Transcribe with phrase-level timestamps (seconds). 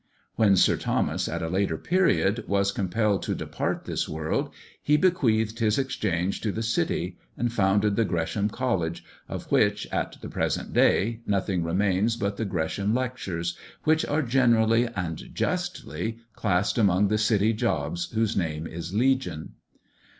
[0.35, 4.49] When Sir Thomas, at a later period, was compelled to depart this world,
[4.81, 10.17] he bequeathed his Exchange to the City, and founded the Gresham College, of which, at
[10.19, 16.79] the present day, nothing remains but the Gresham Lectures, which are generally, and justly, classed
[16.79, 19.53] among the city jobs, whose name is Legion.